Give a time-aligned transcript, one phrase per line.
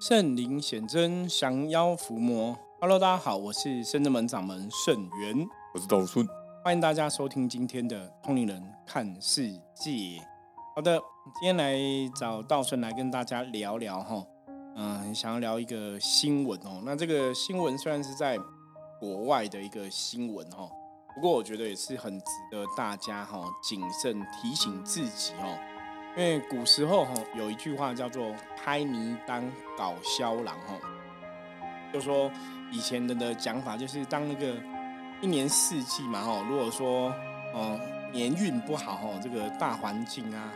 [0.00, 2.56] 圣灵显真，降妖伏魔。
[2.80, 6.26] Hello，大家好，我是圣真门掌门圣元，我是道顺，
[6.64, 10.18] 欢迎大家收听今天的通灵人看世界。
[10.74, 10.98] 好的，
[11.38, 11.78] 今天来
[12.18, 14.24] 找道顺来跟大家聊聊哈，
[14.74, 16.80] 嗯，想要聊一个新闻哦。
[16.82, 18.38] 那这个新闻虽然是在
[18.98, 20.66] 国外的一个新闻哈，
[21.14, 25.58] 不过我觉得也是很值得大家哈谨慎提醒自己哦。
[26.16, 29.42] 因为古时候哈有一句话叫做“拍泥当
[29.78, 30.74] 搞肖郎”哈，
[31.92, 32.30] 就说
[32.72, 34.54] 以前人的讲法就是当那个
[35.20, 37.14] 一年四季嘛哈，如果说
[37.54, 37.78] 哦
[38.12, 40.52] 年运不好哈，这个大环境啊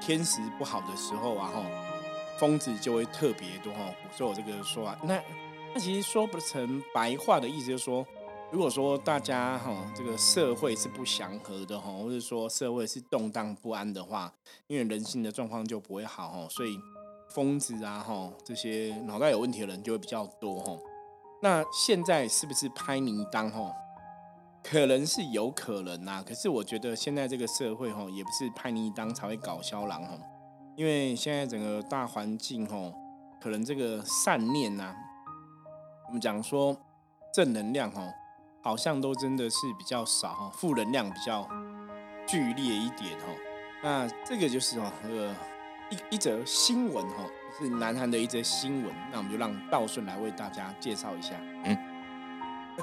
[0.00, 1.62] 天时不好的时候啊哈，
[2.38, 3.80] 疯子就会特别多哈。
[4.02, 5.18] 古时候有这个说法，那
[5.74, 8.06] 那其实说不成白话的意思，就是说。
[8.50, 14.32] 如果说大家哈这个社会是不祥和的哈，或者说社会是动荡不安的话，
[14.68, 16.78] 因为人性的状况就不会好哈，所以
[17.28, 20.74] 疯子啊哈这些脑袋有问题的人就会比较多哈。
[21.42, 23.70] 那现在是不是拍泥当哈？
[24.62, 30.18] 可能是有可能呐，可是我觉得现在这个社会哈也不是拍泥当才会搞肖郎哈，
[30.74, 32.90] 因为现在整个大环境哈，
[33.38, 34.94] 可能这个善念呐，
[36.06, 36.74] 我们讲说
[37.34, 38.10] 正能量哈。
[38.68, 41.48] 好像都真的是比较少哈，负能量比较
[42.26, 43.24] 剧烈一点哈。
[43.82, 45.34] 那这个就是哈，那个
[45.88, 47.24] 一一则新闻哈，
[47.58, 48.94] 是南韩的一则新闻。
[49.10, 51.34] 那我们就让道顺来为大家介绍一下。
[51.64, 51.74] 嗯，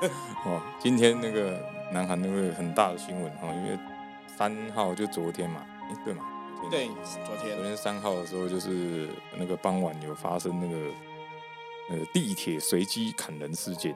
[0.43, 1.63] 哦，今天那个
[1.93, 3.77] 南韩那个很大的新闻哈，因为
[4.25, 6.23] 三号就昨天嘛，哎对嘛？
[6.71, 6.87] 对，
[7.27, 7.55] 昨天。
[7.57, 10.91] 昨天三号的时候，就是那个傍晚有发生那个
[11.91, 13.95] 呃地铁随机砍人事件。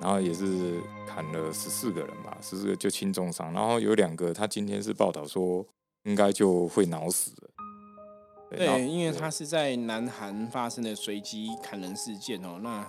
[0.00, 3.52] 然后也是砍了十四个人吧，十四个就轻重伤。
[3.52, 5.66] 然后有两个，他今天是报道说
[6.04, 7.50] 应该就会脑死了。
[8.50, 12.60] 对，因为他是在南韩发生的随机砍人事件哦。
[12.62, 12.86] 那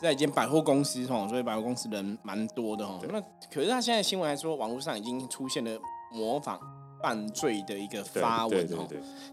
[0.00, 3.00] 在一间百货公司哦，所以百货公司人蛮多的哦。
[3.10, 3.20] 那
[3.52, 5.76] 可是他现在新闻还说，网络上已经出现了
[6.12, 6.58] 模仿
[7.02, 8.86] 犯罪的一个发文哦，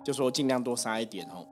[0.03, 1.45] 就说尽量多杀一点哦。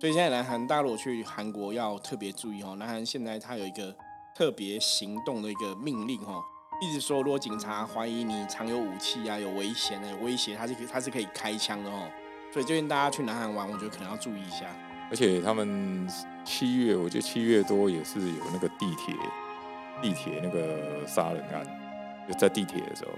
[0.00, 2.74] 所以现在南韩大陆去韩国要特别注意哦。
[2.76, 3.94] 南韩现在他有一个。
[4.36, 6.44] 特别行动的一个命令哈，
[6.82, 12.06] 一直说如果警察怀疑你藏有武器啊，有危险有威胁，他是可他是可以开枪的哦。
[12.52, 14.66] 所以最近大家去南韩玩，我觉得可能要注意一下。
[15.08, 16.06] 而且他们
[16.44, 19.14] 七月，我觉得七月多也是有那个地铁
[20.02, 21.64] 地铁那个杀人案，
[22.28, 23.12] 就在地铁的时候，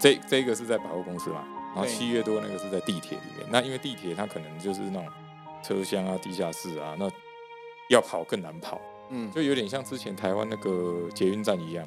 [0.00, 1.44] 这这个是在百货公司嘛，
[1.76, 3.46] 然后七月多那个是在地铁里面。
[3.52, 5.06] 那因为地铁它可能就是那种
[5.62, 7.08] 车厢啊、地下室啊，那
[7.88, 8.80] 要跑更难跑。
[9.10, 11.86] 嗯，就有点像之前台湾那个捷运站一样。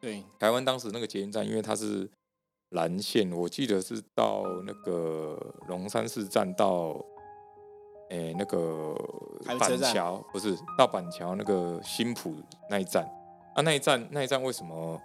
[0.00, 2.08] 对，台湾当时那个捷运站，因为它是
[2.70, 7.02] 蓝线，我记得是到那个龙山寺站到，
[8.10, 8.94] 诶那个
[9.58, 12.34] 板桥，不是到板桥那个新浦
[12.68, 13.04] 那一站。
[13.54, 15.00] 啊，那一站那一站为什么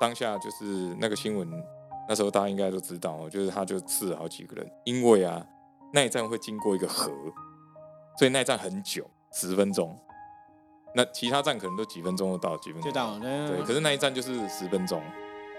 [0.00, 1.48] 当下就是那个新闻？
[2.08, 5.46] 那时候大家应该都知道哦，就是他就刺了好几个人，因为啊
[5.92, 7.10] 那一站会经过一个河，
[8.18, 9.98] 所以那一站很久，十分钟。
[10.94, 13.18] 那其他站可能都几分钟就到，几分钟就到。
[13.18, 15.02] 对，可是那一站就是十分钟。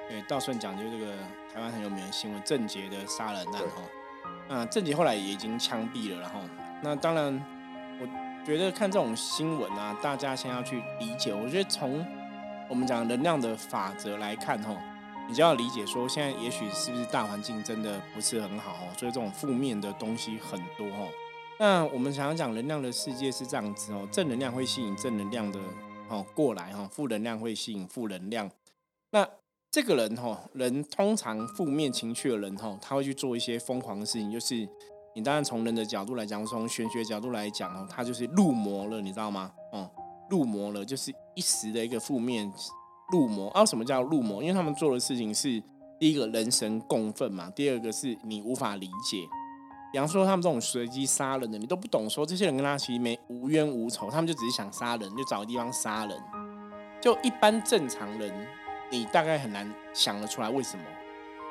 [0.08, 1.12] 对，道顺讲就是这个
[1.54, 3.82] 台湾很有名的新闻，郑捷的杀人案哈。
[4.48, 6.40] 那郑捷后来也已经枪毙了，然后
[6.82, 7.44] 那当然，
[8.00, 8.08] 我
[8.46, 11.34] 觉得看这种新闻啊，大家先要去理解。
[11.34, 12.06] 我觉得从
[12.70, 14.74] 我们讲能量的法则来看哈，
[15.28, 21.10] 你就要理解说，现在也许是不是大环境真的不是很好哦，所以这种负面的东西很多哦。
[21.58, 25.60] 那我们想要讲能量的世界是这样子哦，正能量会吸引正能量的
[26.10, 28.50] 哦过来哈，负能量会吸引负能量。
[29.12, 29.26] 那
[29.72, 34.68] 这个人哈，人通常负面情绪的人哈，他会去做一些疯狂的事情，就是
[35.16, 39.54] 你当然从人的角度来讲，从玄学角度来讲哦，他就是入魔了，你知道吗？
[39.72, 39.90] 哦，
[40.30, 42.52] 入魔了就是一时的一个负面
[43.14, 43.50] 入魔。
[43.52, 44.42] 啊，什么叫入魔？
[44.44, 45.64] 因为他们做的事情是
[45.98, 49.20] 第一个人神共愤嘛，第二个是你无法理解。
[49.96, 52.10] 比方说，他们这种随机杀人的，你都不懂。
[52.10, 56.22] 说这些人跟他其实没无冤无仇，他们就只是想杀人，就找个地方杀人。
[57.00, 58.30] 就一般正常人，
[58.92, 60.84] 你大概很难想得出来为什么。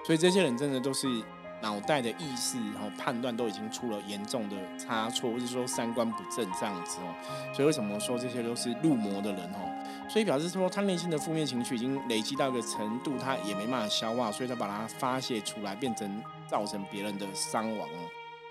[0.05, 1.09] 所以这些人真的都是
[1.63, 7.15] 脑袋的意识然后判断都已经出了严重的差错，或者说三观不正这样子哦。
[7.55, 9.73] 所以为什么说这些都是入魔的人哦？
[10.07, 18.05] 所以表示说他内心的负面情绪已经累积到一个程度，他也没办法消化，所以他把它发泄出来，变成造成别人的伤亡哦。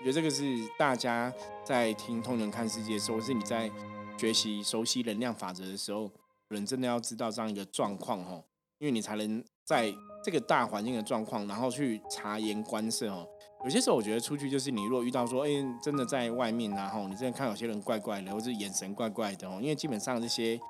[0.04, 1.32] 我觉得这个是大家
[1.64, 3.70] 在听《通人看世界》的时候，是你在
[4.18, 6.10] 学习熟悉能量法则的时候，
[6.48, 8.44] 人真的要知道这样一个状况哦，
[8.76, 9.90] 因为你才能在
[10.22, 13.26] 这个大环境的状况，然后去察言观色哦，
[13.64, 15.48] 有些时候我觉得出去就是你如果遇到说，哎，
[15.82, 20.60] 真的在外面然后你真的看有些人怪怪的，或者眼神怪怪的哦，因为基本上这些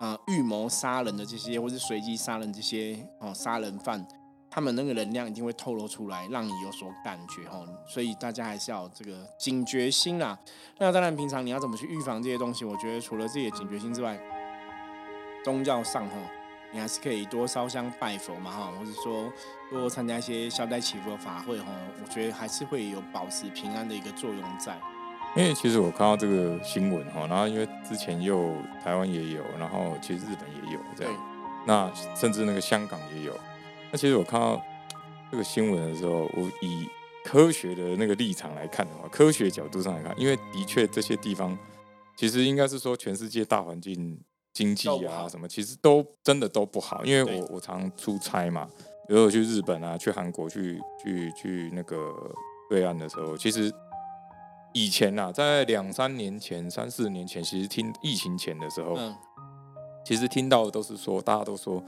[0.00, 4.06] 啊预谋杀人的这些，或是随机杀人这些哦杀人犯。
[4.54, 10.38] 他们那个能量一定会透露出来，让你有所感觉哦，所以大家还是要这个警觉心啦。
[10.76, 12.62] 那当然，平常你要怎么去预防这些东西？
[12.62, 14.20] 我觉得除了自己的警觉心之外，
[15.42, 16.16] 宗教上哈，
[16.70, 19.32] 你还是可以多烧香拜佛嘛哈，或者说
[19.70, 21.72] 多参加一些消灾祈福的法会哈。
[22.04, 24.78] 我觉得还是会有保持平安的一个作用在。
[25.34, 28.52] 因为其实我看到这个新闻哈，然后因为之前又
[28.84, 31.14] 台湾也有，然后其实日本也有这样，
[31.66, 33.34] 那甚至那个香港也有。
[33.92, 34.58] 那其实我看到
[35.30, 36.88] 这个新闻的时候，我以
[37.24, 41.56] 科学的那个立场来看的话，科学角度上来看，因为的确这些地方
[42.16, 44.18] 其实应该是说全世界大环境、
[44.54, 47.04] 经济啊什么，其实都真的都不好。
[47.04, 48.66] 因为我我常出差嘛，
[49.06, 52.14] 比如我去日本啊、去韩国、去去去那个
[52.70, 53.70] 对岸的时候，其实
[54.72, 58.96] 以前呐，在两三年前、三四年前，其实听疫情前的时候，
[60.04, 61.82] 其实听到的都是说，大家都说。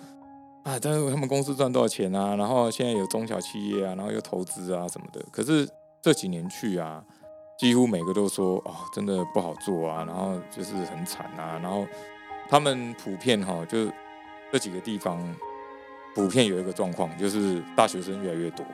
[0.65, 2.35] 啊，但是他们公司赚多少钱啊？
[2.37, 5.23] 然后现在有中小企业啊，然后又投资啊什么的。
[5.31, 5.69] 可是
[6.01, 7.05] 这几年去啊，
[7.59, 11.61] 几乎每个都说哦，真的不好做啊，然后就是很惨啊。
[11.63, 11.87] 然后
[12.49, 13.87] 他们普遍哈，就
[14.51, 15.23] 这几个地方
[16.15, 18.65] 普遍有一个状况，就是大学生越来越多。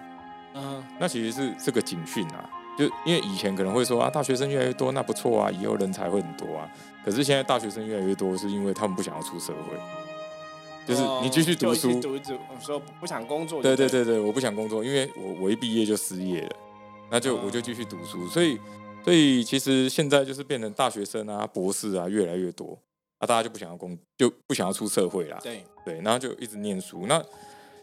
[0.55, 2.49] 嗯，那其实是这个警讯啊，
[2.79, 6.71] 就因为以前可能会说啊，大学生越来越多，那不错啊，以后人才会很多啊。
[7.05, 10.00] 可是现在大学生越来越多，是因为他们不想要出社会。
[10.91, 13.63] 就是你继续读书，读一读我说不想工作。
[13.63, 16.57] 对对对对，我不想工作，因为我我一毕业就失业了，
[17.13, 18.27] 那就我就继续读书。
[18.27, 18.59] 所以
[19.05, 22.77] 所以其实现在就是变成大学生啊、博士啊越来越多，
[23.19, 25.39] 啊大家就不想要工，就不想要出社会啦。
[25.41, 27.07] 对对，然后就一直念书。
[27.07, 27.25] 那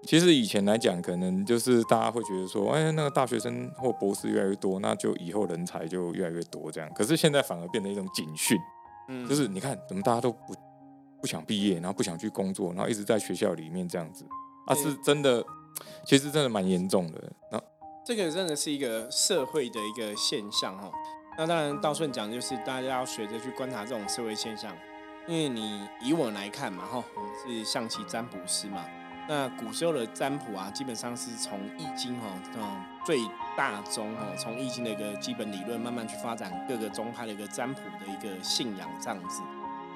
[0.04, 6.92] 其实以前来讲，可能就是大家会觉得说，哎，那个大学生或博士越来越多，那就以后人才就越来越多这样。
[6.94, 8.58] 可是现在反而变成一种警讯，
[9.08, 10.54] 嗯，就是你看怎么大家都不。
[11.28, 14.26] 不想毕业，然后不想去工作，然后一直在学校里面这样子，
[14.66, 15.46] 啊，是真的，
[16.06, 17.22] 其实真的蛮严重的。
[17.52, 17.62] 那
[18.06, 20.90] 这个真的是一个社会的一个现象哈。
[21.38, 24.74] 那当然，道顺讲就是大家要学着去观察这种社会现象，
[25.28, 28.86] 因为你以我来看嘛哈，我们是象棋占卜师嘛。
[29.28, 33.20] 那古时候的占卜啊，基本上是从易经哈，嗯，最
[33.58, 39.42] 大宗哈，从易经的一个基本理论慢慢去发展各个宗派的一个占卜的一个信仰这样子。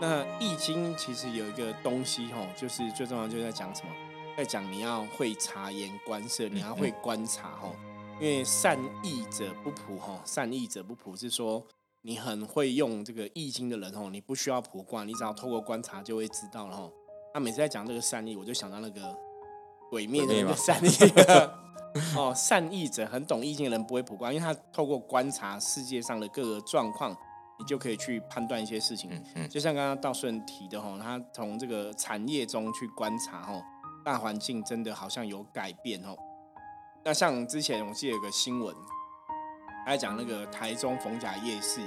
[0.02, 3.92] 那易经其实有一个东西吼，就是最重要就是在讲什么，
[4.36, 7.76] 在讲你要会察言观色，你要会观察吼。
[8.20, 11.64] 因为善易者不卜吼，善易者不卜是说
[12.02, 16.92] 你很会用这个易经的人吼，你不需要卜卦，你只要透过观察就会知道了吼。
[17.32, 19.16] 他每次在讲这个善意，我就想到那个
[19.92, 20.90] 鬼灭的那个善意
[22.18, 27.16] 哦，善意者很懂易经的人不会卜卦，因为他透过观察世界上的各个状况。
[27.62, 33.62] 你就可以去判断一些事情，嗯嗯就像刚刚道顺提的哈，他从这个产业中去观察哈，
[34.04, 36.16] 大环境真的好像有改变哦。
[37.06, 38.76] 那像之前我记得有个新闻，
[39.86, 41.82] 他讲那个台中逢甲夜市，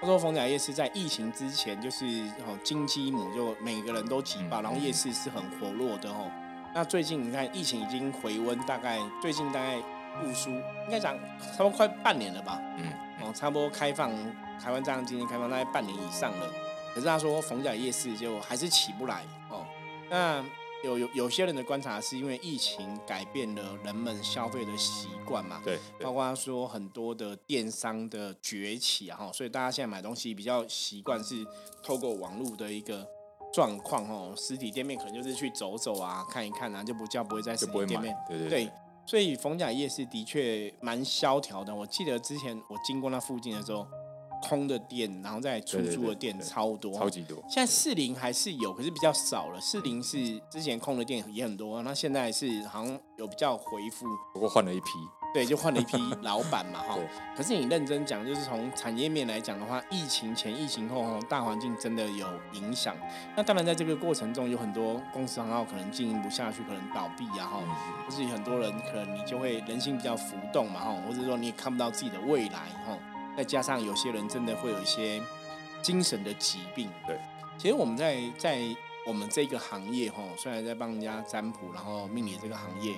[0.00, 2.04] 他说逢甲夜市在疫情之前就是
[2.46, 6.28] 哦金鸡母就每个人都挤爆，然后夜市是很活络的哦。
[6.74, 9.76] 那最近你看疫情已经回温，大概最近大概
[10.20, 11.16] 复苏，应该讲
[11.56, 12.86] 差不多快半年了吧，嗯，
[13.22, 14.12] 哦差不多开放。
[14.60, 16.48] 台湾这样今天开放大概半年以上了，
[16.94, 19.64] 可是他说逢甲夜市就还是起不来哦。
[20.08, 20.44] 那
[20.84, 25.60] 有有有些人的观察是因为疫情改变了人们消费的习惯嘛？
[25.64, 31.44] 对，包括他说很多的电商的崛起啊，所以大家现在买东西比较习惯是
[31.82, 33.04] 透过网络的一个
[33.52, 38.16] 状况哦，实体店面可能就是去走走啊，看一看啊，就不叫不会在实体店面。
[38.28, 38.72] 对对对。
[39.06, 41.74] 所以逢甲夜市的确蛮萧条的。
[41.74, 43.86] 我记得之前我经过那附近的时候。
[44.42, 47.42] 空的店，然后再出租的店超多，超级多。
[47.48, 49.60] 现在四零还是有，可是比较少了。
[49.60, 50.18] 四零是
[50.50, 54.88] 之前空的店也很多，那现在是好像有比较回复，不过换了一批。
[55.34, 56.98] 对，就换了一批老板嘛， 哈。
[57.34, 62.94] 可是你认真讲，就是从产业面来讲的话，疫情前、疫情后，哈，大环境真的有影响。
[63.34, 67.62] 那当然，在这个过程中，有很多公司行号可能经营不下去，可能倒闭啊，哈。
[68.04, 70.94] 或是很多人可能你就会人心比较浮动嘛，哈。
[71.08, 72.98] 或者说你也看不到自己的未来，哈。
[73.36, 75.22] 再加上有些人真的会有一些
[75.82, 76.90] 精神的疾病。
[77.06, 77.18] 对，
[77.58, 78.60] 其实我们在在
[79.06, 82.96] 我们这个行业哈，虽然在帮人家占卜，然后命理这个行业，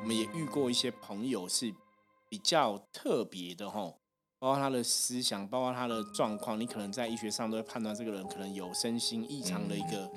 [0.00, 1.74] 我们也遇过一些朋友是
[2.28, 3.92] 比较特别的哈，
[4.38, 10.10] 包括他的思想，包括他的状况，你可能在医学上都会判断这个人可能有身心异常的一个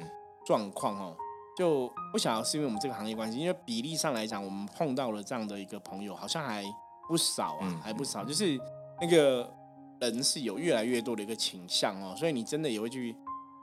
[0.46, 1.16] 状况哦。
[1.58, 6.64] 就不晓得是因为我们这个行业关系，因为比例上来讲，我们碰到了这样的一个朋友，好像还。
[7.10, 8.60] 不少啊，还不少，就是
[9.00, 9.50] 那个
[10.00, 13.16] 人是有越来越多的一个倾向哦，所以你真的也会去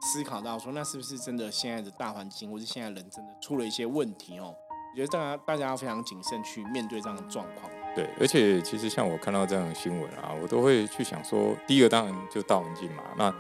[0.03, 4.55] 思考到说，那是不是真的现在的大环境，或是现在人真的出了一些问题哦？
[4.93, 7.71] 我觉得大家大家要非常谨慎去面对这样的状况。
[7.95, 13.35] 对，而且其实像我看到这样的新闻啊，我都会去想说，第一个当然就大环境嘛，那。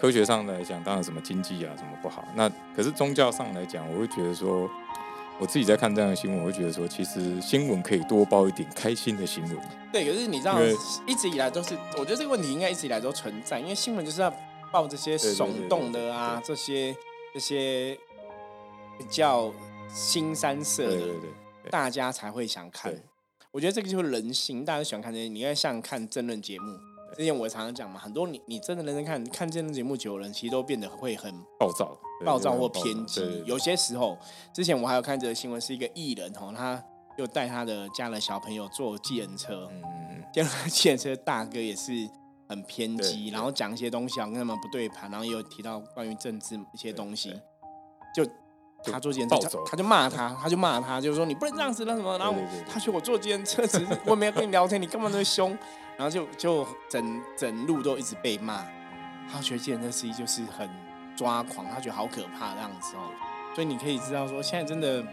[0.00, 2.24] 科学上来讲，当然什么经济啊什么不好。
[2.34, 4.66] 那可是宗教上来讲，我会觉得说，
[5.40, 9.58] 我自己在看这样的新闻，我会觉得说，其实新闻可以多报一点开心的新闻。
[9.90, 10.60] 对，可是你知道，
[11.06, 14.30] 一直以来都是，我觉得这个问题应该一直以来都存在，因为新闻就是要
[14.70, 16.94] 报这些耸动的啊，这些
[17.32, 17.98] 这些
[18.98, 19.50] 比较
[19.88, 21.06] 新三色的，
[21.70, 22.94] 大家才会想看。
[23.50, 25.26] 我觉得这个就是人性，大家喜欢看这些。
[25.26, 26.89] 你看，像看争论节目。
[27.16, 33.42] 之前我常常讲嘛，很多你你真的认真看看这种节目久了，其实都变得会很暴躁、暴躁或偏激。
[33.44, 34.16] 有些时候，
[34.52, 36.82] 之前我还有看这个新闻，是一个艺人哦，他
[37.18, 41.92] 又带他的家人小朋友坐计程车，嗯嗯嗯， 计程车大哥也是
[42.48, 47.34] 很偏激，然后讲一些东西啊跟他们不对盘，然后也有提到关于政治一些东西，
[48.14, 48.24] 就
[48.84, 52.34] 他坐计程车，他就骂他， 他就骂他，就是说你不能这样子，那什么，然后
[52.72, 55.56] 他说我坐计程车，只是我没有跟你聊天，你干嘛那么凶？
[55.98, 58.64] 然后就就整整路都一直被骂，
[59.30, 60.68] 他觉得健身司机就是很
[61.14, 63.00] 抓狂，他觉得好可怕这样子哦。
[63.54, 65.04] 所以你可以知道说，现在真的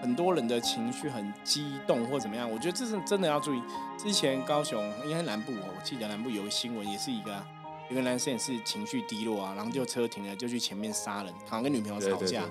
[0.00, 3.60] 很多人的情绪很激动或怎么样，我觉得这是真的要注意。
[3.98, 7.42] 之前高雄应该南部，我记得南部有个新闻，也是一个
[7.90, 12.44] 一个男生也是情绪低落啊，然后就车停了就去前面杀人，好像跟女朋友吵架，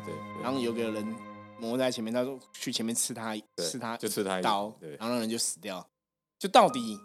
[0.43, 1.15] 然后有个人
[1.59, 5.87] 磨在前面，他说去前面刺他，刺他就刺他一刀，然后那人就死掉，
[6.37, 6.99] 就到底。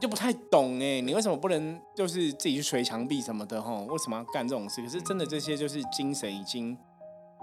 [0.00, 3.84] 就不太懂哎，你为什么不能就是自己去捶墙壁什么的吼？
[3.84, 4.80] 为什么要干这种事？
[4.82, 6.76] 可是真的这些就是精神已经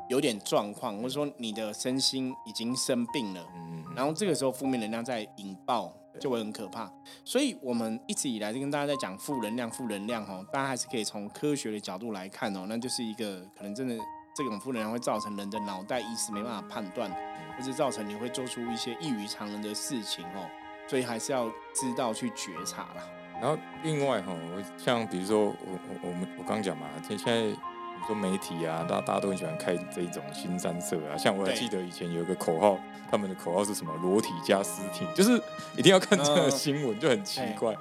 [0.09, 3.47] 有点状况，或者说你的身心已经生病了。
[3.55, 6.91] 嗯然后这个时候负面能量在引爆，就会很可怕。
[7.25, 13.97] 所以我们一直以来就跟大家在讲负能量，负能量哦，大家还是可以从科学的角度来看哦，那就是一个可能真的
[14.35, 17.09] 这种负能量会造成人的脑袋意识没办法判断，
[17.57, 20.47] 或者造成你会做出一些异于常人的事情哦。
[20.87, 23.07] 所以还是要知道去觉察啦。
[23.39, 25.55] 然后另外哈，我像比如说我
[26.03, 27.55] 我我们我刚讲嘛，这现在
[27.99, 31.17] 你说媒体啊，大大家都很喜欢开这种新三色啊。
[31.17, 32.77] 像我还记得以前有一个口号，
[33.11, 33.93] 他们的口号是什么？
[34.01, 35.41] 裸体加尸体，就是
[35.75, 37.75] 一定要看这个新闻，就很奇怪。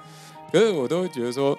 [0.51, 1.51] 可是我都会觉得说，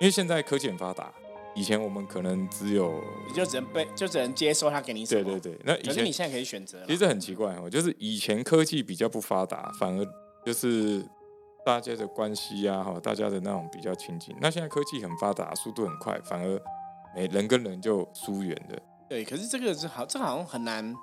[0.00, 1.12] 因为现在科技很发达，
[1.54, 5.24] 以前我们可能只有你就只能被就只能接收他给你什么。
[5.24, 6.78] 对对对，那以前你现在可以选择。
[6.86, 10.06] 其实很奇怪哦，就是以前科技比较不发达，反而。
[10.44, 11.00] 就是
[11.64, 14.34] 大家的关系啊，哈，大家的那种比较亲近。
[14.40, 16.60] 那现在科技很发达，速度很快，反而
[17.14, 18.78] 没人跟人就疏远了。
[19.08, 20.94] 对，可是这个是好，这好像很难，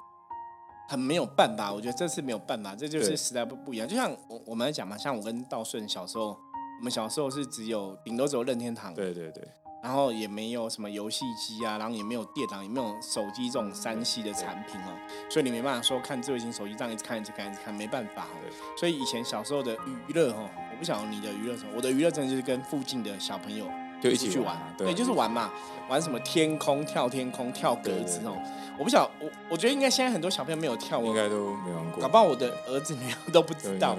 [0.87, 1.71] 很没有办法。
[1.71, 3.87] 我觉得这是没有办法，这就是时代不不一样。
[3.87, 6.37] 就像我我们来讲嘛，像我跟道顺小时候，
[6.79, 8.93] 我们小时候是只有顶多只有任天堂。
[8.93, 9.47] 对对对。
[9.81, 14.91] 然后也没有什么游戏机啊，然后也没有电脑，也没有手机这种三 C 的产品哦，
[15.29, 18.35] 所以你没办法说看智慧型手机这样一直看一直看一直看，没办法哦。
[18.77, 23.65] 所以以前小时候的娱乐哈，我不晓得你的娱乐什么，我的娱乐真的就是跟附近的小朋友
[24.01, 25.51] 就一起去玩，对，就是玩嘛，
[25.89, 28.37] 玩什么天空跳天空跳格子哦。
[28.77, 33.97] 我不晓我我觉得应该现在很多小朋友没有跳，应该都没玩过，搞不好我的儿子女儿 都不知道。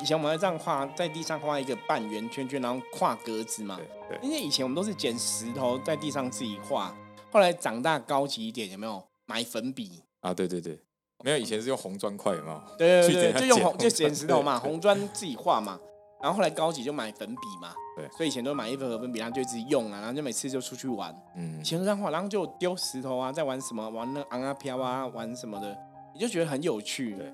[0.00, 3.78] 以前我们会这样画，在地上画一个半圆圈圈，然后画格子嘛。
[4.08, 4.18] 对。
[4.22, 6.94] 因为以前我们都是捡石头在地上自己画，
[7.30, 10.02] 后来长大高级一点，有没有买粉笔？
[10.20, 10.78] 啊，对对对，
[11.24, 12.64] 没有，以前是用红砖块嘛。
[12.76, 15.78] 对对对，就用红就捡石头嘛，红砖自己画嘛。
[16.26, 17.72] 然后后来高级就买粉笔嘛。
[17.94, 18.08] 对。
[18.08, 21.14] 所以以前都买一盒粉笔，然后就一直用啊，然后就每次就出去玩。
[21.36, 21.60] 嗯。
[21.60, 23.88] 以前这样画，然后就丢石头啊，在玩什么？
[23.90, 25.76] 玩那昂啊飘啊，玩什么的，
[26.12, 27.14] 你就觉得很有趣。
[27.14, 27.32] 对。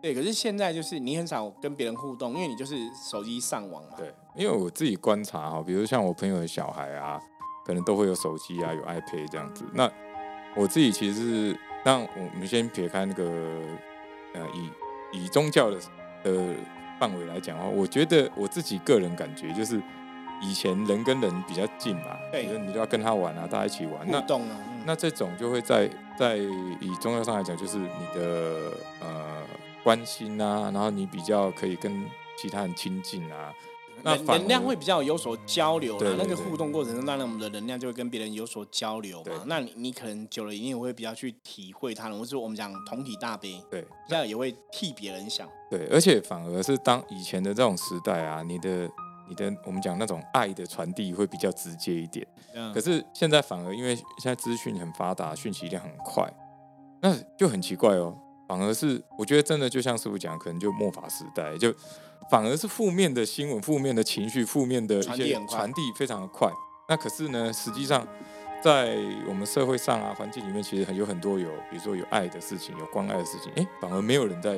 [0.00, 3.96] 对，可是现在就是你很少跟别人互动，因为你就是手机上网嘛。
[3.96, 7.20] 对，因为我自己观察哈，比如像我朋友的小孩啊，
[7.66, 9.64] 可能都会有手机啊，有 iPad 这样子。
[9.74, 9.90] 那
[10.54, 13.24] 我自己其实是，那我们先撇开那个
[14.34, 14.70] 呃，以
[15.24, 15.76] 以宗教的
[16.22, 16.54] 的
[16.98, 19.80] 范围来讲的话，我觉得我自己个人感觉就是，
[20.42, 24.56] 以前人跟人比较近嘛，对，你都要跟他玩啊，大家一起玩，互动啊。
[24.84, 25.88] 那这种就会在
[26.18, 29.38] 在以宗教上来讲，就是你的呃。
[29.84, 32.04] 关心啊，然后你比较可以跟
[32.36, 33.54] 其他人亲近啊，
[34.02, 36.14] 那能量会比较有所交流啊。
[36.18, 39.44] 那个互动过程中，当然我们的能量就会跟别人有所交流嘛。
[39.46, 45.48] 那你你可能久了，一定会比较去体会他人，或者我们讲同体大悲，对，这样也会替别人想。
[45.70, 48.88] 对，而且反而是当以前的这种时代啊，你的
[49.28, 52.26] 你的我们讲那种爱的传递会比较直接一点。
[52.54, 52.72] 嗯。
[52.72, 56.32] 可是现在反而因为现在资讯很发达，讯息量很快，
[57.00, 58.16] 那就很奇怪哦。
[58.48, 61.70] 反而是，我觉得真的就像师傅讲，可能就末法时代，就
[62.30, 66.50] 反而是负面的新闻、负面的情绪、负面的一些传递非常的快。
[66.88, 68.06] 那可是呢，实际上
[68.62, 68.96] 在
[69.28, 74.54] 我们社会上啊，环境里面，其实很有很多有，比如说有爱的事情、有关爱的事情，哎，反而没有人在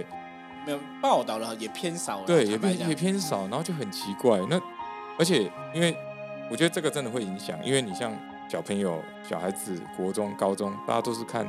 [0.65, 2.27] 没有报道了，也偏少了。
[2.27, 4.39] 对，也偏也偏少，然后就很奇怪。
[4.49, 4.61] 那
[5.19, 5.95] 而且因为
[6.51, 8.13] 我觉得这个真的会影响，因为你像
[8.49, 11.47] 小朋友、小孩子、国中、高中，大家都是看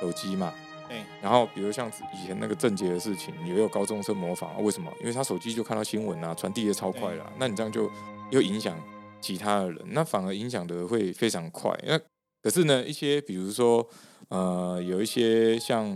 [0.00, 0.52] 手机嘛。
[0.88, 1.02] 对。
[1.22, 4.90] 然后比如像以前那个郑捷的事情，也有高中生模仿，为什么？
[5.00, 7.32] 因为他手机就看到新闻啊，传递的超快了。
[7.38, 7.90] 那你这样就
[8.30, 8.76] 又影响。
[9.20, 11.76] 其他的人，那反而影响的会非常快。
[11.84, 11.98] 那
[12.40, 13.84] 可是呢，一些比如说，
[14.28, 15.90] 呃，有一些像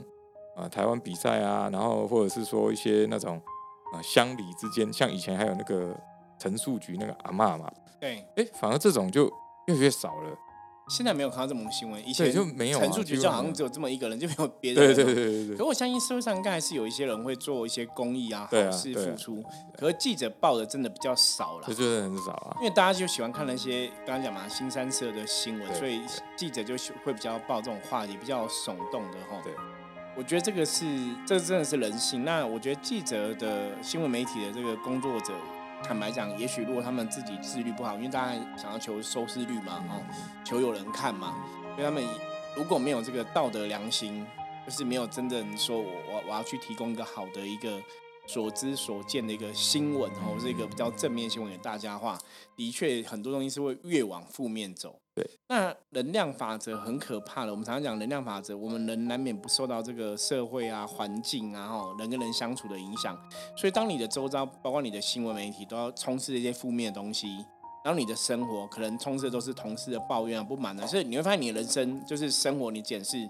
[0.57, 3.41] 啊台湾比赛啊，然后或者是说一些那种
[3.95, 5.97] 啊乡里之间，像以前还有那个
[6.37, 9.33] 陈树菊那个阿嬷嘛，对，哎，反而这种就
[9.69, 10.37] 越来越少了。
[10.89, 14.85] 现在没有看到这么新闻，以前就没有陈述局就好像只有这么一个人， 就没有别人。
[14.85, 15.57] 对对对对对。
[15.57, 19.43] 可我相信社会上应该还是有一些人会做一些公益啊、好事付出。
[19.79, 21.65] 可是记者报的真的比较少了。
[21.67, 22.57] 这就是很少啊。
[22.59, 26.01] 因为大家就喜欢看那些刚刚讲嘛，新三社的新闻，所以
[26.37, 26.75] 记者就
[27.05, 29.41] 会比较报这种话题，比较耸动的哈。
[29.45, 29.53] 对。
[30.15, 30.85] 我觉得这个是，
[31.27, 32.25] 这真的是人性。
[32.25, 35.33] 那我觉得记者的新闻媒体的这个工作者。
[35.83, 40.03] 坦白讲，也许如果他们自己自律不好，因为大家想要求收视率嘛，哦，
[40.45, 41.35] 求有人看嘛，
[41.75, 42.03] 所以他们
[42.57, 44.27] 如果没有这个道德良心，
[44.65, 47.81] 就是没有真正说我我我要去提供一个好的一个。
[48.25, 52.17] 所知所见的一个新闻，哦，是一个比较正面新闻给大家的话，
[52.55, 55.02] 的确很多东西是会越往负面走。
[55.15, 57.51] 对，那能量法则很可怕的。
[57.51, 63.15] 我们常常讲能量法则，我们人难免不受到这个社会啊、环境啊、哈人跟人相处的影响。
[63.57, 67.29] 所以，当你的周遭，包括你的新闻媒体，都要充斥一些负面的东西，
[67.85, 73.29] 然后你的生活可能充斥的都是同事的抱怨啊、不满啊，所以你会发现，你的人生就是生活，你检视。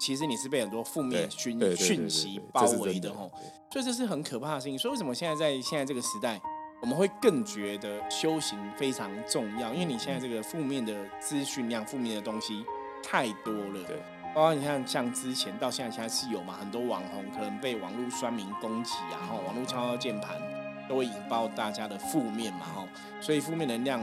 [0.00, 3.28] 其实你是被很多负面讯讯息包围的吼，
[3.72, 4.78] 所以这是很可怕的事情。
[4.78, 6.40] 所以为什么现在在现在这个时代，
[6.80, 9.72] 我们会更觉得修行非常重要？
[9.72, 12.64] 因为你现在这个负面的资讯量、负面的东西
[13.02, 13.82] 太多了。
[13.84, 13.96] 对，
[14.34, 16.54] 包括你看，像之前到现在，现在是有嘛？
[16.54, 20.40] 很多网红可能被网络酸民攻击啊，哈，网络敲敲键盘
[20.88, 22.88] 都会引爆大家的负面嘛，哈。
[23.20, 24.00] 所以负面能量，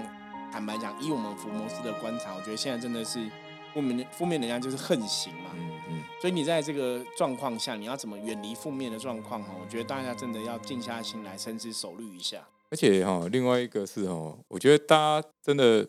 [0.52, 3.26] 坦白讲，以我们福摩斯的观察，我觉得现在真的是
[3.74, 5.52] 负面负面能量就是横行嘛。
[5.54, 9.44] 嗯所以你在这个状况下，你要怎么远离负面的状况？
[9.44, 12.40] 哈，我觉得大家真的要静下心来，深思熟虑一下。
[12.76, 15.88] 而且哈，另外一个是哦，我觉得大家真的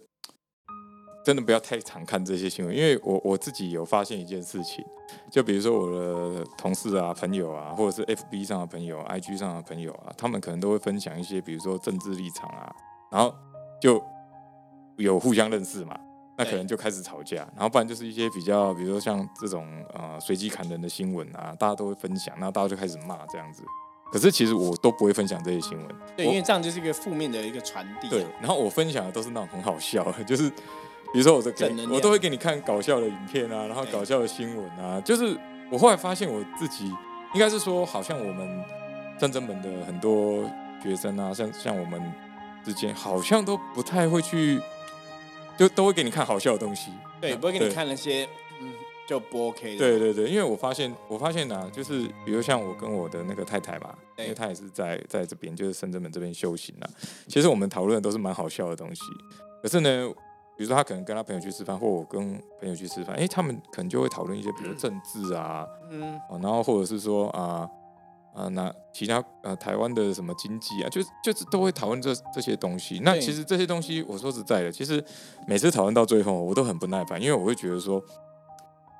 [1.25, 4.85] 真的不要太常看这些新闻，因为我我自己有发现一件事情，
[5.29, 12.73] 就比如说我的同事啊、朋友啊，或者是 FB 上的朋友、IG 上的朋友啊，他们可能都会分享一些，比如说政治立场啊，
[13.11, 13.35] 然后
[13.83, 14.01] 就
[14.97, 15.99] 有互相认识嘛。
[16.39, 23.65] 那可能就开始吵架，然后不然就是一些比较，比如说像这种呃随机砍人的新闻啊，大家都会分享，那大家就开始骂这样子。
[24.11, 28.09] 可是其实我都不会分享这些新闻，对，因为这样就是一个负面的一个传递。
[28.09, 30.49] 对，然后我分享的都是那种很好笑的， 就是
[31.13, 31.53] 比如说我的
[31.91, 35.01] 我都会给你看搞笑的影片啊，然后搞笑的新闻啊。
[35.01, 35.37] 就是
[35.71, 36.87] 我后来发现我自己
[37.35, 38.65] 应该是说，好像我们
[39.19, 40.49] 战争门的很多
[40.83, 42.01] 学生啊，像像我们
[42.65, 44.61] 之间好像都不太会去。
[45.59, 48.29] 就都会给你看好笑的东西，对，不会给你看那些，嗯，
[49.07, 49.79] 就不 OK 的。
[49.79, 56.91] 对对对，因为我发现，我发现呢，就是比如像我跟我的那个太太嘛，因为她也是在在这边，就是深圳门这边修行啊。
[57.29, 59.03] 其实我们讨论的都是蛮好笑的东西，
[59.63, 60.09] 可是呢，
[60.57, 62.21] 比如说他可能跟他朋友去吃饭，或我跟
[62.61, 67.69] 朋友去吃饭，哎，他们可能就会讨论一些，比如政治啊，嗯，然后或者是说啊。
[68.37, 73.01] 啊，那其他呃，台湾的什么经济啊，就就是都会讨论这这些东西。
[73.03, 75.03] 那其实这些东西，我说实在的，其实
[75.47, 77.99] 每次讨论到最后，我都很不耐烦，因为我会觉得说，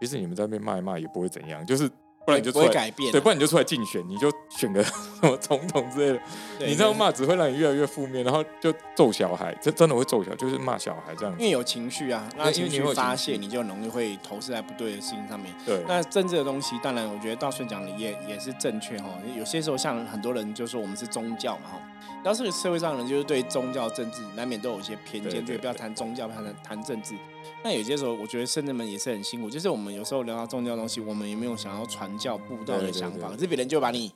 [0.01, 1.91] 其实你们在那边骂一骂也不会怎样，就是。
[2.25, 6.67] 不然你就出来改变，对，不然你就出来竞选，你就选个 什么总统之类的。
[6.67, 11.33] 你这样骂只会让你越来越负面，然后就揍小孩，这真的会揍小孩，就是骂小孩这样。
[11.39, 15.55] 因为有情绪啊，那情绪发泄，你就容易会投射在不对的事情上面。
[15.65, 19.09] 对，那政治的东西，当然我觉得道顺讲的也也是正确哈。
[19.39, 21.81] 有些时候像很多人就说我们是宗教嘛哈，
[22.25, 27.15] 要是社会上人就是对宗教政治难免都有一些偏见，就不要谈宗教，不要谈谈政治。
[27.65, 29.51] 那有些时候，我觉得圣人们也是很辛苦。
[29.51, 34.13] 就是我们有时候聊到宗教东西，我们也没有想要传教布道的想法，可是别人就把你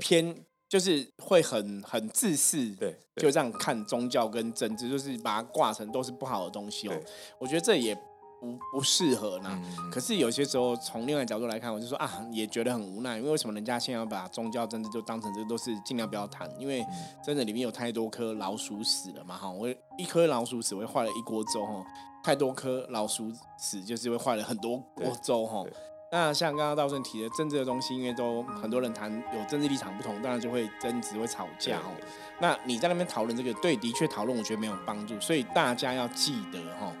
[0.00, 0.34] 偏，
[0.68, 6.94] 就是会很很自私，对，就这样看宗教跟政治，就是把它挂成都是不好的东西哦。
[7.38, 7.94] 我觉得这也
[8.40, 9.62] 不不适合呢。
[9.92, 16.82] 可是有些时候从另外角度来看，我就说啊，也觉得很无奈，因为为什么人家现在要把宗教政治就当成这都是尽量不要谈，因为
[17.22, 21.84] 真的里面有太多颗老鼠屎了嘛哈，我一颗老鼠屎会坏了一锅粥哈。
[22.28, 25.64] 太多颗老鼠屎，就是会坏了很多锅粥哈。
[26.12, 31.90] 那像刚刚道顺提的政治的东西，因为都很多人谈有政治立场不同，当然就会争执、会吵架哦。
[32.38, 35.18] 那你在那边讨论这个，对，的确讨论，我觉得没有帮助。
[35.18, 36.92] 所以大家要记得哈。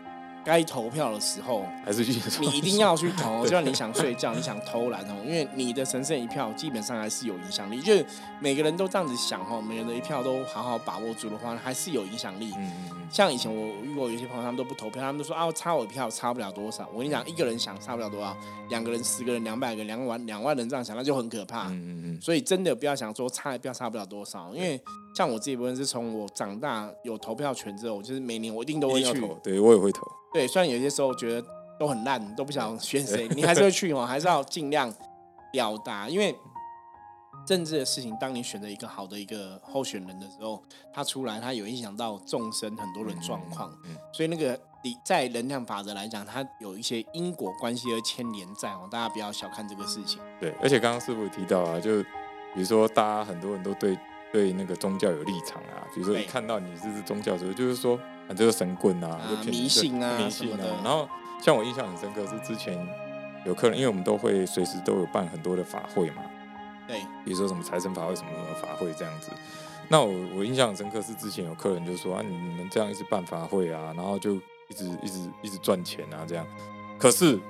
[0.48, 3.44] 该投票的时候，还是去你一定要去投。
[3.44, 7.82] 就像你想睡觉，你想偷懒哦，因为你的神圣一票基本上还是有影响力。
[7.82, 8.02] 就是
[8.40, 12.50] 每个人都这样子想哦，每人的一票都好好把握住的话，还是有影响力。
[12.56, 13.08] 嗯嗯嗯。
[13.10, 16.88] 像以前我遇过有些朋友，他们都不投票，他们都说啊，差我一票差不了多少。
[16.94, 18.34] 我跟你讲，一个人想差不了多少，
[18.70, 21.68] 两个人、十个人、两百个、两万、两万人这样想，那就很可怕。
[21.68, 22.20] 嗯嗯嗯。
[22.22, 24.80] 所以真的不要想说差一票差不了多少，因为
[25.18, 29.20] 像我自己部分是从我长大有投票权之后，就是每年我一定都会去。
[29.42, 30.06] 对我也会投。
[30.32, 31.44] 对，虽然有些时候觉得
[31.76, 34.94] 都很烂，都不想选谁， 你还是会去哦，还是要尽量
[35.50, 36.08] 表达。
[36.08, 36.32] 因为
[37.44, 43.76] 政治的事情，当你选择一个好的一个候选人的时候，他出来，他有影响到众生很多人状况。
[43.86, 50.20] 嗯，所以那个你在能量法则来讲，它有一些因果关系而牵连在哦，大家不要小看这个事情。
[50.38, 52.04] 对，而且刚刚师傅提到啊，就
[52.54, 53.98] 比如说大家很多人都对
[54.32, 57.98] 对那个宗教有立场啊，比如说一看到你这是宗教者，就是说。
[58.28, 60.58] 啊，这个神棍啊，迷信啊，迷信啊。
[60.84, 61.08] 然后
[61.40, 62.76] 像我印象很深刻是之前
[63.46, 66.22] 有客人，因为我们都会随时都有办很多的法会嘛，
[66.86, 69.30] 对，比如说什么财神法会、什么什么法会这样子。
[69.88, 76.46] 那我我印象很深刻是之前有客人就说啊，你们这样一直办法会啊，然后就一直一直一直赚钱啊这样。
[76.98, 77.40] 可是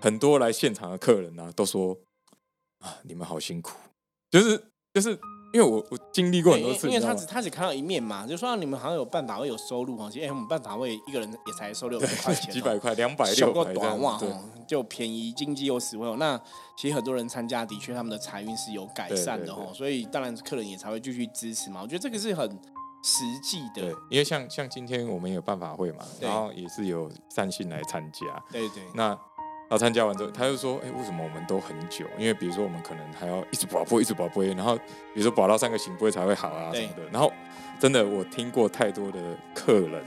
[0.00, 1.94] 很多来现场的客人呢都说
[2.78, 3.76] 啊，你们好辛苦，
[4.30, 4.58] 就是
[4.94, 5.20] 就是。
[5.52, 16.10] 因为我我经历过很多次，因为他只他只看到一面嘛，就说你们好像有办法会有收入哦，其实我们办法会一个人也才收六百块钱， 几百块，两百六百短袜哦，就便宜，经济又实惠。
[16.16, 16.40] 那
[16.76, 21.80] 其实很多人参加，的确他们的财运是有改善的哦，所以当然客人也才会继续支持嘛。
[21.82, 22.48] 我觉得这个是很
[23.02, 29.18] 实际的，因为像像今天我们有办法会嘛，然后也是有善信来参加，对对，那。
[29.72, 32.04] 他参加完之后，他就说：“哎，为什么我们都很久？
[32.18, 34.82] 因为比如说我们可能还要一直保播，一直保播，然后比
[35.14, 37.02] 如说保到三个行播才会好啊什么的。
[37.10, 37.32] 然后
[37.80, 39.18] 真的，我听过太多的
[39.54, 40.04] 客人，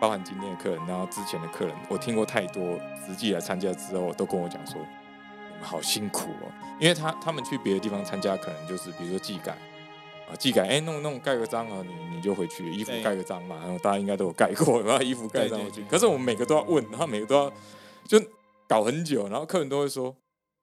[0.00, 4.80] 包含今天的客人，然后之前的客人，我听过太多，实际来参加之后都跟我讲说，
[5.52, 6.48] 你们好辛苦哦。
[6.80, 9.52] 因为他他们去别的地方参加，可能就是比如说技改
[10.30, 15.84] 啊，技改，哎，弄弄盖个章啊，你你就回去，衣服盖个章嘛，然后大家应该都有盖过，然后衣服盖上去。
[15.90, 17.52] 可是我们每个都要问，然后每个都要
[18.08, 18.18] 就。
[18.68, 20.14] 搞很久，然后客人都会说：“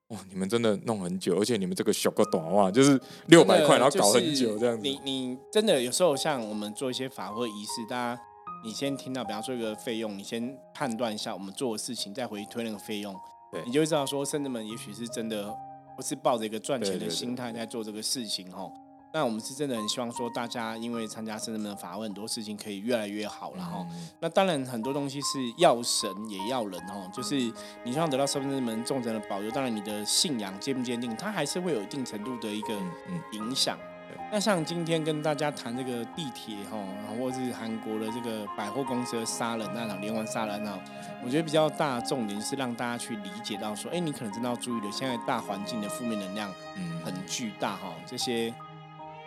[0.09, 8.21] 哇，你们真的弄很久，而且你们这个小个短袜就是六百块，然后搞很久这样子。”你你真的有时候像我们做一些法会仪式，大家
[8.63, 13.15] 你先听到，比方说一个费用，你先判断一下我们做的事情，再回去推那个费用，
[13.51, 15.55] 对，你就会知道说，甚至们也许是真的
[15.95, 18.71] 不是抱着一个赚钱的心态在做这个事情哦。
[19.13, 23.85] 那我们是真的很希望说，大家因为参加圣人们的法会，很多事情可以越来越好了哈。
[24.21, 27.35] 那当然很多东西是要神也要人哦，就是
[27.83, 32.73] 你希望得到圣人们众神的保佑，当然你的信仰坚不坚定，它还是会有一定程度的一个
[33.33, 33.77] 影响。
[34.31, 36.77] 那像今天跟大家谈这个地铁哈，
[37.19, 40.79] 或者是韩国的这个百货公司的杀人那场连环杀人案
[41.21, 46.49] 我觉得比较大的重点是让大家去理解到说，哎，你可能真的要注意的，现在大环境的负面能量
[47.03, 48.53] 很巨大哈，这些。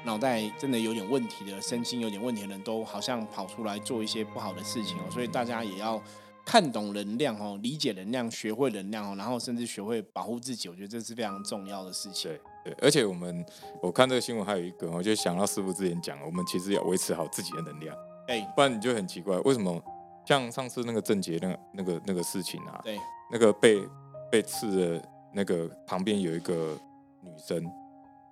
[0.05, 6.01] 脑袋真的有点问题的，身心有点问题的人都好像跑出来做一些不好的事情哦，所以大家也要
[6.45, 12.31] 看懂能量哦，理解能量，学会能量哦，然后甚至学会保护自己，我觉得这是非常重要的事情。
[12.31, 13.45] 对对，而且我们
[13.83, 17.97] 我看这个新闻还有一个，我就想到师傅之前讲，我们其实要维持好自己的能量，
[18.29, 19.83] 哎，不然你就很奇怪，为什么
[20.27, 23.01] 像上次那个郑杰那个那个那个事情啊，对，
[23.33, 23.83] 那个被
[24.31, 26.79] 被刺的那个旁边有一个
[27.23, 27.65] 女生，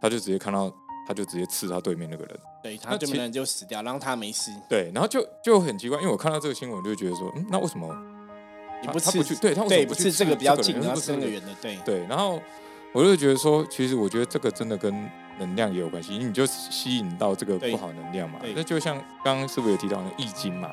[0.01, 0.71] 她就直接看到。
[1.07, 4.53] 他就直接刺他对面那个人，对他对面人就死掉，然后他没事。
[4.69, 7.93] 对，然后就就很奇怪，因为我看到这个新闻，我就觉得说，嗯，那为什么
[8.83, 9.23] 你不刺？
[9.37, 12.07] 对他为什么不刺这个比较近，他刺那个远的，对对。
[12.07, 12.41] 然后
[12.93, 14.93] 我就觉得说，其实我觉得这个真的跟
[15.39, 18.39] 能量也有关系，你就吸引到这个不好能量嘛。
[18.55, 20.71] 那就像刚刚是不是有提到那易经嘛，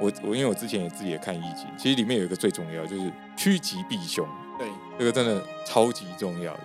[0.00, 4.24] 我我因为我之前也自己也看易经，其实里面有一个最重要就是趋吉避凶，
[4.58, 6.62] 对，这个真的超级重要的。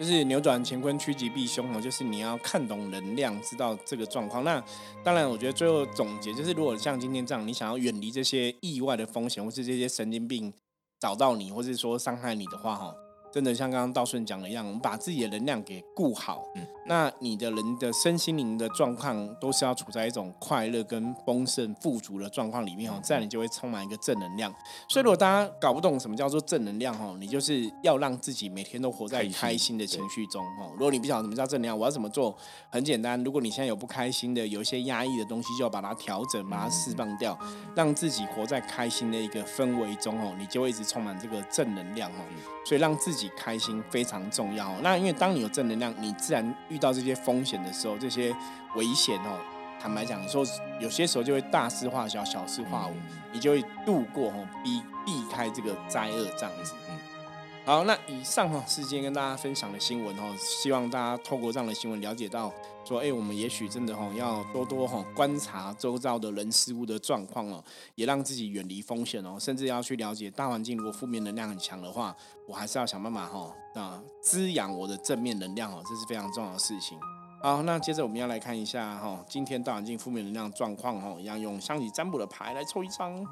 [0.00, 1.78] 就是扭转乾坤，趋吉避凶哦。
[1.78, 4.42] 就是你要看懂能量，知道这个状况。
[4.42, 4.64] 那
[5.04, 10.50] 当然，我觉得最后总结就是，如果像今天这样，你想要远离这些意外的风险，或是这些神经病
[10.98, 12.94] 找到你，或是说伤害你的话，哈。
[13.32, 24.52] 真的像刚刚道顺讲的一样，我们把自己的能量给顾好，嗯，那你的人的身心灵的状况都是要处在一种快乐跟丰盛富足的状况里面哦，这样你就会充满一个正能量。
[24.88, 30.70] 所以如果大家搞不懂什么叫做正能量哦，你就是要让自己每天都活在开心的情绪中哦。
[30.72, 32.36] 如果你不晓得什么叫正能量，我要怎么做？
[32.68, 37.38] 很简单，如果你现在有不开心的，有一些压抑的东西，就要把它调整，把它释放掉，
[37.76, 42.24] 让自己活在开心的一个氛围中哦，你就会一直充满这个正能量哦。
[42.66, 43.19] 所以让自己。
[43.20, 44.74] 己开心非常重要。
[44.82, 48.34] 那因为当你有正能量，你自然遇到这些风险的时候，这些
[48.76, 49.38] 危险哦，
[49.80, 50.44] 坦白讲，说
[50.80, 52.94] 有些时候就会大事化小，小事化无，
[53.32, 56.74] 你就会度过哦，避避开这个灾厄这样子。
[57.64, 62.52] 好，那以上哈是今天跟大家分享的新闻哦，希望大家透过这样的新闻了解到，
[62.90, 67.62] 说哎，我们也许真的哈要多多哈观察周遭的人事物的状况哦，
[67.94, 72.12] 也让自己远离风险哦，甚至要去了解大环境，如果负面能量很强的话，
[72.48, 76.98] 我还是要想办法哈啊滋养我的正面能量哦，这是非常重要的事情。
[77.40, 83.24] 好，那接着我们要来看一下哈，今天大环境负面能量状况哈，一样用香体占卜的牌来抽一张。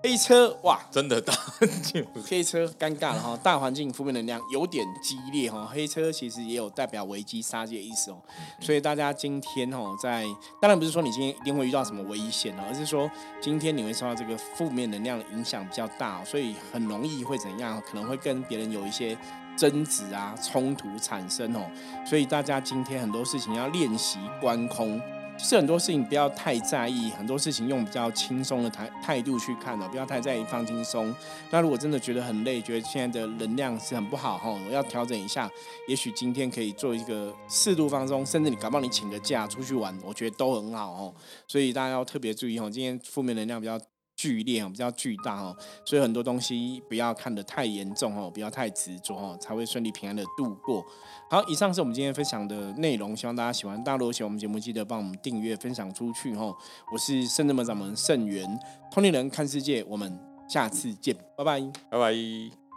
[0.00, 1.34] 黑车哇，真的大。
[2.28, 8.16] 黑车尴尬了哈，大环境负面能量有点激烈哈，黑车其实也有代表危机杀戒意思哦，
[8.60, 10.24] 所以大家今天哦，在
[10.60, 19.18] 当然不是说你今天一定会遇到什么危险哦，而是说今天你会受到这个负面能量的影响比较大，所以很容易会怎样，可能会跟别人有一些
[19.56, 21.68] 争执啊、冲突产生哦，
[22.06, 25.00] 所以大家今天很多事情要练习观空。
[25.38, 31.14] 是很多事情不要太在意，很多事情用比较轻松的态态度去看哦，不要太在意，放轻松。
[31.50, 35.48] 那如果真的觉得很累，觉得现在的能量是很不好哈，我要调整一下。
[35.86, 41.14] 也许今天可以做一个适度放松，甚至你搞帮你请个假出去玩，我觉得都很好哦。
[41.46, 43.78] 所以大家要特别注意哦，今天负面能量比较。
[44.18, 50.84] 剧烈哦，比较巨大哦，所以很多东西不要看得太严重哦，不要太执着哦，才会顺利平安的度过。
[51.30, 53.78] 好，以上是我们今天分享的内容，希望大家喜欢。
[53.84, 56.52] 大家如果喜欢我们节目，记得帮我们订阅、分享出去哦。
[56.92, 58.44] 我是圣智门掌门圣元，
[58.90, 62.67] 通灵人看世界，我们下次见，拜拜，拜拜。